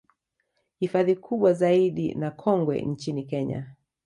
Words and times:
Hifadhi 0.79 1.15
kubwa 1.15 1.53
zaidi 1.53 2.15
na 2.15 2.31
kongwe 2.31 2.81
nchini 2.81 3.23
Kenya 3.23 3.75